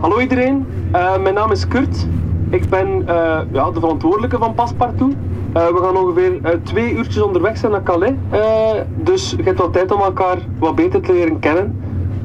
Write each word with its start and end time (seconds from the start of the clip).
Hallo 0.00 0.18
iedereen, 0.20 0.66
Eh, 0.92 1.18
mijn 1.18 1.34
naam 1.34 1.50
is 1.50 1.68
Kurt. 1.68 2.06
Ik 2.50 2.68
ben 2.68 3.08
eh, 3.08 3.40
ja, 3.52 3.70
de 3.70 3.80
verantwoordelijke 3.80 4.38
van 4.38 4.54
Paspartout. 4.54 5.14
Eh, 5.52 5.66
we 5.66 5.78
gaan 5.82 5.96
ongeveer 5.96 6.60
twee 6.62 6.92
uurtjes 6.92 7.22
onderweg 7.22 7.56
zijn 7.56 7.72
naar 7.72 7.82
Calais. 7.82 8.12
Dus 8.94 9.34
je 9.36 9.42
hebt 9.42 9.58
wat 9.58 9.72
tijd 9.72 9.92
om 9.92 10.00
elkaar 10.00 10.38
wat 10.58 10.74
beter 10.74 11.00
te 11.00 11.12
leren 11.12 11.38
kennen. 11.38 11.80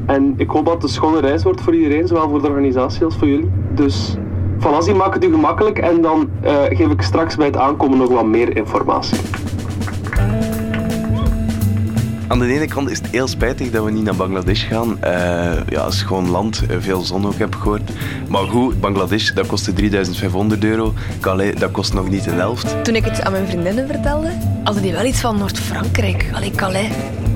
En 0.06 0.34
ik 0.38 0.50
hoop 0.50 0.66
dat 0.66 0.74
het 0.74 0.84
een 0.84 0.90
schone 0.90 1.20
reis 1.20 1.44
wordt 1.44 1.62
voor 1.62 1.76
iedereen, 1.76 2.08
zowel 2.08 2.30
voor 2.30 2.42
de 2.42 2.48
organisatie 2.48 3.06
als 3.06 3.16
voor 3.16 3.28
jullie. 3.28 3.52
Dus 3.74 4.18
Fanasi, 4.60 4.94
maak 4.94 5.14
het 5.14 5.24
u 5.24 5.32
gemakkelijk 5.32 5.78
en 5.78 6.02
dan 6.02 6.30
geef 6.70 6.92
ik 6.92 7.02
straks 7.02 7.36
bij 7.36 7.46
het 7.46 7.58
aankomen 7.58 7.98
nog 7.98 8.10
wat 8.10 8.26
meer 8.26 8.58
informatie. 8.58 9.18
Aan 12.36 12.42
de 12.42 12.54
ene 12.54 12.68
kant 12.68 12.90
is 12.90 12.98
het 12.98 13.08
heel 13.08 13.28
spijtig 13.28 13.72
dat 13.72 13.84
we 13.84 13.92
niet 13.92 14.04
naar 14.04 14.16
Bangladesh 14.16 14.68
gaan. 14.68 15.04
Eh, 15.04 15.12
ja, 15.70 15.84
het 15.84 15.94
is 15.94 16.02
gewoon 16.02 16.30
land, 16.30 16.62
eh, 16.70 16.78
veel 16.80 17.02
zon 17.02 17.28
ook 17.28 17.38
heb 17.38 17.56
gehoord. 17.56 17.92
Maar 18.30 18.44
goed, 18.44 18.80
Bangladesh, 18.80 19.32
dat 19.32 19.48
kostte 19.48 19.74
3500 19.74 20.64
euro. 20.64 20.94
Calais, 21.20 21.56
dat 21.56 21.72
kost 21.72 21.94
nog 21.94 22.10
niet 22.10 22.24
de 22.24 22.32
helft. 22.32 22.84
Toen 22.84 22.96
ik 22.96 23.06
het 23.06 23.22
aan 23.22 23.32
mijn 23.32 23.48
vriendinnen 23.48 23.88
vertelde, 23.88 24.32
hadden 24.64 24.84
die 24.84 24.92
wel 24.92 25.06
iets 25.06 25.20
van 25.20 25.38
Noord-Frankrijk, 25.38 26.30
allee, 26.34 26.52
Calais. 26.52 26.88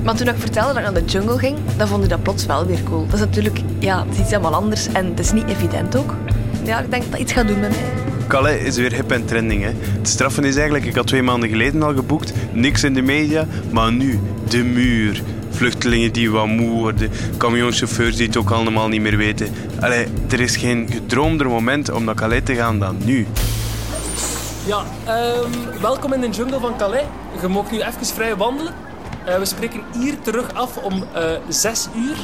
Maar 0.02 0.14
toen 0.14 0.28
ik 0.28 0.36
vertelde 0.38 0.68
dat 0.68 0.76
ik 0.76 0.92
naar 0.92 1.02
de 1.02 1.10
jungle 1.10 1.38
ging, 1.38 1.56
dan 1.76 1.88
vond 1.88 2.02
ik 2.04 2.10
dat 2.10 2.22
plots 2.22 2.46
wel 2.46 2.66
weer 2.66 2.82
cool. 2.82 3.04
Dat 3.04 3.14
is 3.14 3.20
natuurlijk, 3.20 3.60
ja, 3.78 4.04
iets 4.18 4.30
helemaal 4.30 4.54
anders 4.54 4.86
en 4.86 5.06
het 5.06 5.18
is 5.18 5.32
niet 5.32 5.48
evident 5.48 5.96
ook. 5.96 6.14
Ja, 6.64 6.80
ik 6.80 6.90
denk 6.90 7.10
dat 7.10 7.20
iets 7.20 7.32
gaat 7.32 7.48
doen 7.48 7.60
met 7.60 7.70
mij. 7.70 8.09
Calais 8.30 8.62
is 8.62 8.76
weer 8.76 8.92
hip 8.92 9.10
en 9.10 9.24
trending. 9.24 9.62
Hè. 9.62 9.70
Het 9.98 10.08
straffen 10.08 10.44
is 10.44 10.54
eigenlijk, 10.54 10.84
ik 10.84 10.94
had 10.94 11.06
twee 11.06 11.22
maanden 11.22 11.48
geleden 11.48 11.82
al 11.82 11.94
geboekt, 11.94 12.32
niks 12.52 12.84
in 12.84 12.94
de 12.94 13.02
media, 13.02 13.46
maar 13.70 13.92
nu, 13.92 14.20
de 14.48 14.64
muur. 14.64 15.22
Vluchtelingen 15.50 16.12
die 16.12 16.30
wat 16.30 16.46
moe 16.46 16.70
worden, 16.70 17.10
camionchauffeurs 17.36 18.16
die 18.16 18.26
het 18.26 18.36
ook 18.36 18.50
allemaal 18.50 18.88
niet 18.88 19.00
meer 19.00 19.16
weten. 19.16 19.48
Allee, 19.80 20.06
er 20.30 20.40
is 20.40 20.56
geen 20.56 20.88
gedroomder 20.92 21.46
moment 21.46 21.90
om 21.90 22.04
naar 22.04 22.14
Calais 22.14 22.40
te 22.44 22.54
gaan 22.54 22.78
dan 22.78 22.96
nu. 23.04 23.26
Ja, 24.66 24.84
ehm, 25.04 25.80
welkom 25.80 26.12
in 26.12 26.20
de 26.20 26.28
jungle 26.28 26.60
van 26.60 26.76
Calais. 26.76 27.04
Je 27.40 27.48
mag 27.48 27.70
nu 27.70 27.78
even 27.80 28.06
vrij 28.06 28.36
wandelen. 28.36 28.74
Eh, 29.24 29.38
we 29.38 29.44
spreken 29.44 29.80
hier 29.98 30.20
terug 30.20 30.54
af 30.54 30.76
om 30.76 31.04
eh 31.14 31.22
6 31.48 31.88
uur. 31.96 32.16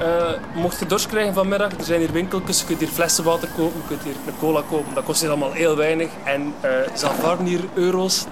Eh, 0.00 0.32
mocht 0.54 0.78
je 0.78 0.86
dorst 0.86 1.06
krijgen 1.06 1.34
vanmiddag, 1.34 1.72
er 1.78 1.84
zijn 1.84 2.00
hier 2.00 2.12
winkeltjes. 2.12 2.60
Je 2.60 2.66
kunt 2.66 2.78
hier 2.78 2.88
flessen 2.88 3.24
water 3.24 3.48
kopen, 3.56 3.80
je 3.80 3.86
kunt 3.88 4.02
hier 4.02 4.14
een 4.26 4.38
cola 4.38 4.62
kopen. 4.70 4.94
Dat 4.94 5.04
kost 5.04 5.20
hier 5.20 5.30
allemaal 5.30 5.52
heel 5.52 5.76
weinig. 5.76 6.08
En 6.24 6.54
eh 6.60 6.70
ze 6.96 7.08
aanvaarden 7.08 7.46
hier 7.46 7.60
euro's. 7.74 8.24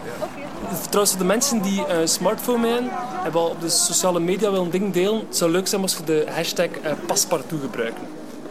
Trouwens, 0.88 1.10
voor 1.10 1.20
de 1.20 1.27
mensen 1.27 1.62
die 1.62 1.84
een 1.88 2.08
smartphone 2.08 2.69
hebben, 2.69 2.91
hebben 3.22 3.41
al 3.41 3.48
op 3.48 3.60
de 3.60 3.69
sociale 3.69 4.20
media 4.20 4.50
wel 4.50 4.62
een 4.62 4.70
ding 4.70 4.92
delen. 4.92 5.19
Het 5.27 5.36
zou 5.36 5.50
leuk 5.50 5.66
zijn 5.66 5.83
als 5.83 5.97
je 5.97 6.05
de 6.05 6.27
hashtag 6.30 6.66
eh, 6.83 6.92
paspartout 7.06 7.60
gebruiken. 7.60 8.03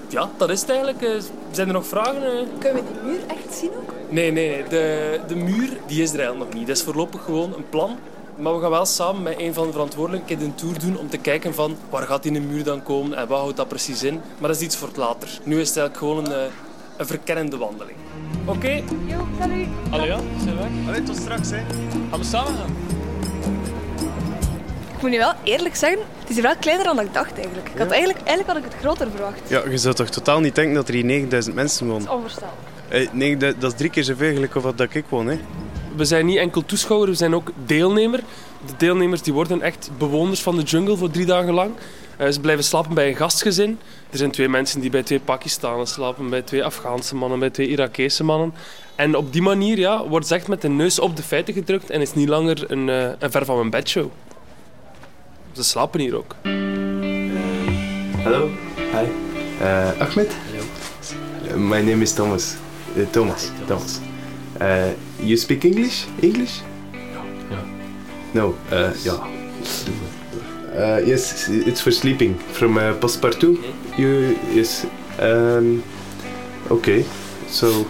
Ja, 0.08 0.30
dat 0.38 0.50
is 0.50 0.62
het 0.62 0.70
eigenlijk. 0.70 1.02
Eh, 1.02 1.10
zijn 1.52 1.68
er 1.68 1.74
nog 1.74 1.86
vragen? 1.88 2.24
eh? 2.24 2.44
Kunnen 2.60 2.84
we 2.84 2.90
die 2.94 3.12
muur 3.12 3.20
echt 3.28 3.56
zien 3.56 3.70
ook? 3.78 3.94
Nee, 4.10 4.32
nee, 4.32 4.50
nee. 4.50 4.64
De, 4.70 5.20
de 5.28 5.36
muur 5.36 5.70
die 5.88 6.02
is 6.02 6.12
er 6.14 6.20
eigenlijk 6.20 6.50
nog 6.50 6.60
niet. 6.60 6.68
Dat 6.68 6.78
is 6.78 6.84
voorlopig 6.84 7.24
gewoon 7.24 7.54
een 7.54 7.70
plan. 7.70 7.98
Maar 8.38 8.56
we 8.56 8.62
gaan 8.62 8.70
wel 8.70 8.86
samen 8.86 9.24
met 9.24 9.40
een 9.40 9.54
van 9.54 9.66
de 9.66 9.72
verantwoordelijken 9.72 10.42
een 10.42 10.56
tour 10.56 10.80
doen 10.80 10.98
om 10.98 11.10
te 11.10 11.18
kijken 11.18 11.54
van 11.54 11.78
waar 11.90 12.04
gaat 12.04 12.24
die 12.24 12.42
muur 12.42 12.64
dan 12.64 12.84
komen 12.84 13.18
en 13.18 13.28
wat 13.28 13.40
houdt 13.40 13.58
dat 13.58 13.68
precies 13.68 14.04
in. 14.04 14.14
Maar 14.14 14.48
dat 14.50 14.58
is 14.58 14.66
iets 14.66 14.76
voor 14.76 14.88
het 14.88 14.98
later. 14.98 15.40
Nu 15.44 15.60
is 15.60 15.68
het 15.68 15.78
eigenlijk 15.78 15.98
gewoon 15.98 16.26
een, 16.26 16.46
eh, 16.46 16.54
een 16.98 17.06
verkennende 17.08 17.58
wandeling. 17.58 17.98
Oké? 18.46 18.84
Jo, 19.06 19.28
salut. 19.40 19.68
Allee 19.90 20.08
ja, 20.08 20.20
zijn 20.44 20.56
we 20.56 20.62
weg. 20.62 20.88
Allee, 20.88 21.04
tot 21.04 21.16
straks, 21.16 21.50
hè. 21.50 21.58
Gaan 22.10 22.20
we 22.20 22.26
samen 22.26 22.54
gaan? 22.54 22.76
Ik 24.96 25.02
moet 25.02 25.12
nu 25.12 25.18
wel 25.18 25.34
eerlijk 25.44 25.76
zeggen, 25.76 26.00
het 26.20 26.30
is 26.30 26.36
hier 26.36 26.44
wel 26.44 26.56
kleiner 26.60 26.86
dan 26.86 27.00
ik 27.00 27.14
dacht 27.14 27.34
eigenlijk. 27.38 27.70
Ik 27.70 27.78
had 27.78 27.92
eigenlijk, 27.92 28.28
eigenlijk 28.28 28.48
had 28.48 28.58
ik 28.58 28.64
het 28.64 28.82
groter 28.82 29.12
verwacht. 29.12 29.42
Ja, 29.48 29.70
je 29.70 29.78
zou 29.78 29.96
toch 29.96 30.10
totaal 30.10 30.40
niet 30.40 30.56
denken 30.56 30.74
dat 30.76 30.88
er 30.88 30.94
hier 30.94 31.06
9000 31.06 31.56
mensen 31.56 31.88
wonen? 31.88 32.02
Dat 32.02 32.10
is 32.10 32.16
onvoorstelbaar. 32.16 32.56
Eh, 32.90 33.08
nee, 33.12 33.38
dat, 33.38 33.62
dat 33.62 33.72
is 33.72 33.78
drie 33.78 33.90
keer 33.90 34.04
zoveel 34.04 34.34
gelijk 34.34 34.56
of 34.56 34.64
wat 34.64 34.78
dat 34.78 34.94
ik 34.94 35.06
woon, 35.10 35.28
hè. 35.28 35.40
We 35.98 36.06
zijn 36.06 36.26
niet 36.26 36.38
enkel 36.38 36.66
toeschouwer, 36.66 37.10
we 37.10 37.16
zijn 37.16 37.36
ook 37.36 37.52
deelnemer. 37.66 38.20
De 38.66 38.74
deelnemers 38.78 39.22
die 39.22 39.34
worden 39.34 39.62
echt 39.62 39.90
bewoners 39.98 40.42
van 40.42 40.56
de 40.56 40.64
jungle 40.64 40.98
voor 40.98 41.10
drie 41.10 41.26
dagen 41.26 41.54
lang. 41.54 41.72
Eh, 42.18 42.30
ze 42.30 42.40
blijven 42.40 42.64
slapen 42.64 42.94
bij 42.94 43.08
een 43.08 43.16
gastgezin. 43.16 43.80
Er 44.10 44.18
zijn 44.18 44.32
twee 44.32 44.50
mensen 44.50 44.82
die 44.82 44.90
bij 44.90 45.04
twee 45.04 45.20
Pakistanen 45.20 45.88
slapen, 45.88 46.30
bij 46.30 46.42
twee 46.42 46.64
Afghaanse 46.64 47.16
mannen, 47.16 47.40
bij 47.40 47.50
twee 47.50 47.68
Irakese 47.68 48.24
mannen. 48.24 48.54
En 48.96 49.16
op 49.16 49.34
die 49.34 49.42
manier 49.42 49.80
ja, 49.80 50.08
wordt 50.08 50.28
ze 50.28 50.36
echt 50.36 50.48
met 50.48 50.62
de 50.62 50.70
neus 50.70 51.00
op 51.00 51.16
de 51.16 51.24
feiten 51.24 51.54
gedrukt 51.54 51.90
en 51.90 52.02
is 52.02 52.14
niet 52.14 52.30
langer 52.30 52.72
een, 52.72 52.90
eh, 52.90 53.10
een 53.20 53.32
ver 53.32 53.46
van 53.46 53.58
mijn 53.58 53.70
bedshow. 53.70 54.10
Ze 55.52 55.64
slapen 55.64 56.00
hier 56.00 56.16
ook. 56.16 56.36
Hallo. 58.24 58.50
Hi. 58.76 59.06
Uh, 59.62 60.02
Ahmed? 60.02 60.36
Hello. 60.52 61.60
my 61.60 61.82
name 61.82 62.02
is 62.02 62.14
Thomas. 62.14 62.56
Uh, 62.96 63.06
Thomas. 63.12 63.50
Thomas. 63.68 64.00
Uh, 64.62 64.94
you 65.20 65.38
speak 65.38 65.64
English? 65.64 66.06
English? 66.22 66.62
Ja. 67.50 67.64
No. 68.34 68.56
Uh, 68.72 68.92
yeah. 69.04 69.20
Uh, 70.76 71.08
yes, 71.08 71.48
it's 71.50 71.82
for 71.82 71.92
sleeping. 71.92 72.36
From 72.52 72.78
uh, 72.78 72.94
Passepartout. 73.00 73.58
You 73.98 74.36
yes. 74.54 74.86
Um, 75.20 75.84
okay. 76.70 77.04
So 77.48 77.86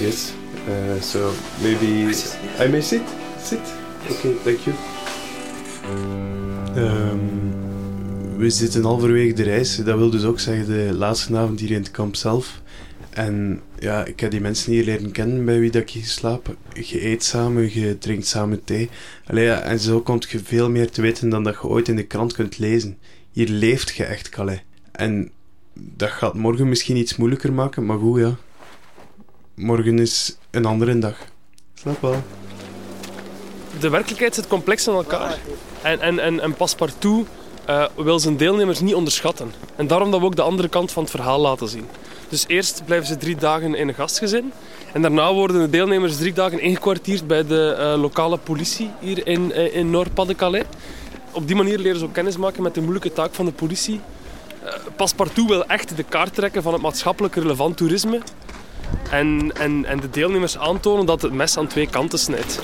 yes. 0.00 0.32
Uh, 0.68 1.00
so 1.00 1.32
maybe 1.62 2.12
I 2.58 2.68
may 2.68 2.80
sit. 2.80 3.02
Sit. 3.38 3.60
Okay. 4.10 4.34
Thank 4.44 4.66
you. 4.66 4.74
Ehm, 6.74 7.18
we 8.36 8.50
zitten 8.50 8.84
halverwege 8.84 9.32
de 9.32 9.42
reis. 9.42 9.76
Dat 9.76 9.98
wil 9.98 10.10
dus 10.10 10.24
ook 10.24 10.40
zeggen 10.40 10.66
de 10.66 10.94
laatste 10.94 11.36
avond 11.36 11.60
hier 11.60 11.70
in 11.70 11.82
het 11.82 11.90
kamp 11.90 12.16
zelf. 12.16 12.60
En 13.18 13.62
ja, 13.78 14.04
ik 14.04 14.20
heb 14.20 14.30
die 14.30 14.40
mensen 14.40 14.72
hier 14.72 14.84
leren 14.84 15.10
kennen 15.10 15.44
bij 15.44 15.58
wie 15.58 15.70
dat 15.70 15.82
ik 15.82 15.90
hier 15.90 16.04
slaap. 16.04 16.56
Je 16.72 17.06
eet 17.06 17.24
samen, 17.24 17.80
je 17.80 17.98
drinkt 17.98 18.26
samen 18.26 18.64
thee. 18.64 18.90
Allee, 19.26 19.44
ja, 19.44 19.60
en 19.60 19.78
zo 19.78 20.00
komt 20.00 20.30
je 20.30 20.38
veel 20.38 20.70
meer 20.70 20.90
te 20.90 21.02
weten 21.02 21.28
dan 21.28 21.42
dat 21.42 21.54
je 21.54 21.68
ooit 21.68 21.88
in 21.88 21.96
de 21.96 22.06
krant 22.06 22.32
kunt 22.32 22.58
lezen. 22.58 22.98
Hier 23.32 23.48
leeft 23.48 23.96
je 23.96 24.04
echt, 24.04 24.28
Calais. 24.28 24.62
En 24.92 25.30
dat 25.74 26.10
gaat 26.10 26.34
morgen 26.34 26.68
misschien 26.68 26.96
iets 26.96 27.16
moeilijker 27.16 27.52
maken, 27.52 27.86
maar 27.86 27.98
goed, 27.98 28.20
ja. 28.20 28.36
Morgen 29.54 29.98
is 29.98 30.38
een 30.50 30.64
andere 30.64 30.98
dag. 30.98 31.16
Slaap 31.74 32.00
wel. 32.00 32.22
De 33.80 33.88
werkelijkheid 33.88 34.34
zit 34.34 34.46
complex 34.46 34.86
in 34.86 34.94
elkaar. 34.94 35.38
En, 35.82 36.00
en, 36.00 36.18
en, 36.18 36.40
en 36.40 36.54
Passepartout 36.54 37.26
eh, 37.66 37.86
wil 37.96 38.18
zijn 38.18 38.36
deelnemers 38.36 38.80
niet 38.80 38.94
onderschatten. 38.94 39.52
En 39.76 39.86
daarom 39.86 40.10
dat 40.10 40.20
we 40.20 40.26
ook 40.26 40.36
de 40.36 40.42
andere 40.42 40.68
kant 40.68 40.92
van 40.92 41.02
het 41.02 41.12
verhaal 41.12 41.40
laten 41.40 41.68
zien. 41.68 41.86
Dus 42.28 42.44
eerst 42.46 42.82
blijven 42.84 43.06
ze 43.06 43.16
drie 43.16 43.36
dagen 43.36 43.74
in 43.74 43.88
een 43.88 43.94
gastgezin. 43.94 44.52
En 44.92 45.02
daarna 45.02 45.32
worden 45.32 45.60
de 45.60 45.70
deelnemers 45.70 46.16
drie 46.16 46.32
dagen 46.32 46.60
ingekwartierd 46.60 47.26
bij 47.26 47.46
de 47.46 47.76
eh, 47.78 48.00
lokale 48.00 48.38
politie 48.38 48.90
hier 49.00 49.26
in, 49.26 49.52
eh, 49.52 49.76
in 49.76 49.90
Noord-Pas-de-Calais. 49.90 50.64
Op 51.32 51.46
die 51.46 51.56
manier 51.56 51.78
leren 51.78 51.98
ze 51.98 52.04
ook 52.04 52.12
kennis 52.12 52.36
maken 52.36 52.62
met 52.62 52.74
de 52.74 52.80
moeilijke 52.80 53.12
taak 53.12 53.34
van 53.34 53.44
de 53.44 53.52
politie. 53.52 54.00
Eh, 54.64 54.72
Passepartout 54.96 55.48
wil 55.48 55.66
echt 55.66 55.96
de 55.96 56.02
kaart 56.02 56.34
trekken 56.34 56.62
van 56.62 56.72
het 56.72 56.82
maatschappelijk 56.82 57.34
relevant 57.34 57.76
toerisme. 57.76 58.20
En, 59.10 59.52
en, 59.54 59.84
en 59.84 60.00
de 60.00 60.10
deelnemers 60.10 60.58
aantonen 60.58 61.06
dat 61.06 61.22
het 61.22 61.32
mes 61.32 61.58
aan 61.58 61.66
twee 61.66 61.88
kanten 61.88 62.18
snijdt. 62.18 62.60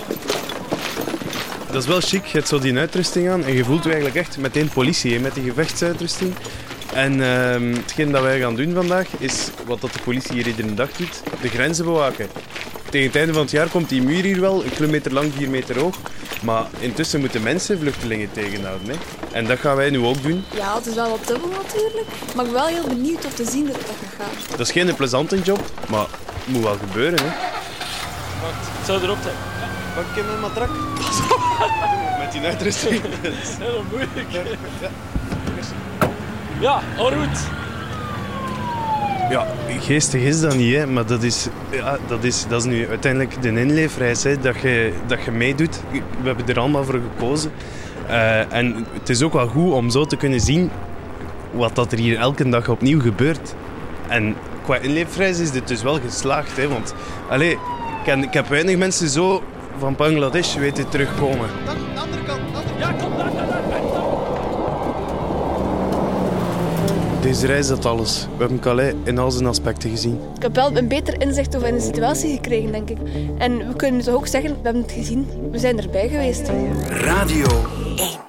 Dat 1.67 1.83
is 1.83 1.89
wel 1.89 2.01
chic. 2.01 2.25
Je 2.25 2.37
hebt 2.37 2.49
zo 2.49 2.59
die 2.59 2.79
uitrusting 2.79 3.29
aan 3.29 3.45
en 3.45 3.53
je 3.53 3.65
voelt 3.65 3.85
je 3.85 3.93
eigenlijk 3.93 4.27
echt 4.27 4.39
meteen 4.39 4.69
politie 4.69 5.21
met 5.21 5.35
die 5.35 5.45
gevechtsuitrusting. 5.45 6.35
En 6.95 7.23
ehm, 7.23 7.75
hetgeen 7.75 8.11
dat 8.11 8.23
wij 8.23 8.41
gaan 8.41 8.57
doen 8.57 8.75
vandaag 8.75 9.09
is 9.19 9.49
wat 9.67 9.81
dat 9.81 9.93
de 9.93 9.99
politie 10.05 10.33
hier 10.33 10.47
iedere 10.47 10.75
dag 10.75 10.93
doet: 10.93 11.23
de 11.41 11.49
grenzen 11.49 11.85
bewaken. 11.85 12.29
Tegen 12.91 13.07
het 13.07 13.17
einde 13.17 13.33
van 13.33 13.43
het 13.43 13.51
jaar 13.51 13.69
komt 13.69 13.89
die 13.89 14.03
muur 14.03 14.23
hier 14.23 14.41
wel, 14.41 14.65
een 14.65 14.75
kilometer 14.75 15.13
lang, 15.13 15.33
vier 15.37 15.51
meter 15.51 15.79
hoog. 15.79 15.97
Maar 16.43 16.67
intussen 16.79 17.21
moeten 17.21 17.43
mensen 17.43 17.79
vluchtelingen 17.79 18.33
tegenhouden. 18.33 18.89
Hè. 18.89 18.95
En 19.33 19.47
dat 19.47 19.59
gaan 19.59 19.77
wij 19.77 19.91
nu 19.91 19.99
ook 19.99 20.23
doen. 20.23 20.45
Ja, 20.55 20.75
het 20.75 20.87
is 20.87 20.95
wel 20.95 21.11
wat 21.11 21.27
dubbel 21.27 21.49
natuurlijk. 21.49 22.07
Maar 22.35 22.45
ik 22.45 22.53
ben 22.53 22.61
wel 22.61 22.67
heel 22.67 22.89
benieuwd 22.89 23.25
om 23.25 23.35
te 23.35 23.45
zien 23.51 23.67
dat 23.67 23.77
het 23.77 23.85
gaat 23.87 24.27
gaan. 24.27 24.51
Dat 24.51 24.61
is 24.61 24.73
geen 24.73 24.95
plezante 24.95 25.39
job, 25.41 25.61
maar 25.89 26.07
het 26.11 26.47
moet 26.47 26.63
wel 26.63 26.77
gebeuren. 26.87 27.19
Hè. 27.19 27.29
Wacht, 28.43 28.67
het 28.79 28.87
zou 28.87 29.03
erop 29.03 29.19
zijn. 29.23 29.37
Pak 29.95 30.17
ik 30.17 30.27
mijn 30.27 30.41
matrak? 30.41 30.71
Met 32.19 32.33
die 32.33 32.41
uitrusting. 32.41 33.01
Heel 33.65 33.85
moeilijk. 33.91 34.27
Ja, 34.31 34.43
en 36.73 37.09
route. 37.11 37.41
Ja, 39.31 39.47
geestig 39.81 40.23
is 40.23 40.41
dat 40.41 40.57
niet, 40.57 40.75
hè, 40.75 40.87
maar 40.87 41.07
dat 41.07 41.23
is, 41.23 41.49
ja, 41.71 41.99
dat, 42.07 42.25
is, 42.25 42.47
dat 42.49 42.61
is 42.61 42.67
nu 42.67 42.89
uiteindelijk 42.89 43.43
de 43.43 43.49
inleefreis. 43.49 44.23
Hè, 44.23 44.39
dat, 44.41 44.61
je, 44.61 44.93
dat 45.07 45.25
je 45.25 45.31
meedoet. 45.31 45.81
We 45.91 46.27
hebben 46.27 46.47
er 46.47 46.59
allemaal 46.59 46.85
voor 46.85 47.01
gekozen. 47.19 47.51
Eh, 48.07 48.53
en 48.53 48.87
het 48.93 49.09
is 49.09 49.23
ook 49.23 49.33
wel 49.33 49.47
goed 49.47 49.73
om 49.73 49.91
zo 49.91 50.05
te 50.05 50.17
kunnen 50.17 50.41
zien 50.41 50.71
wat 51.51 51.75
dat 51.75 51.93
er 51.93 51.99
hier 51.99 52.19
elke 52.19 52.49
dag 52.49 52.69
opnieuw 52.69 53.01
gebeurt. 53.01 53.55
En 54.09 54.35
qua 54.65 54.77
inleefreis 54.77 55.39
is 55.39 55.51
dit 55.51 55.69
dus 55.69 55.83
wel 55.83 55.99
geslaagd. 56.01 56.57
Hè, 56.57 56.69
want 56.69 56.95
allez, 57.29 57.53
ik, 57.53 57.59
ken- 58.05 58.23
ik 58.23 58.33
heb 58.33 58.49
weinig 58.49 58.77
mensen 58.77 59.09
zo 59.09 59.43
van 59.79 59.95
Bangladesh 59.97 60.55
weten 60.55 60.89
terugkomen. 60.89 61.49
Deze 67.25 67.47
reis 67.47 67.67
dat 67.67 67.85
alles. 67.85 68.27
We 68.33 68.39
hebben 68.39 68.59
Calais 68.59 68.95
in 69.05 69.19
al 69.19 69.31
zijn 69.31 69.47
aspecten 69.47 69.91
gezien. 69.91 70.21
Ik 70.37 70.43
heb 70.43 70.55
wel 70.55 70.77
een 70.77 70.89
beter 70.89 71.21
inzicht 71.21 71.57
over 71.57 71.73
de 71.73 71.81
situatie 71.81 72.35
gekregen, 72.35 72.73
denk 72.73 72.91
ik. 72.91 72.99
En 73.39 73.59
we 73.69 73.77
kunnen 73.77 74.01
toch 74.01 74.15
ook 74.15 74.27
zeggen, 74.27 74.51
we 74.51 74.61
hebben 74.63 74.83
het 74.83 74.93
gezien. 74.93 75.27
We 75.51 75.59
zijn 75.59 75.81
erbij 75.81 76.09
geweest. 76.09 76.51
Radio 76.89 77.47
1. 77.97 78.24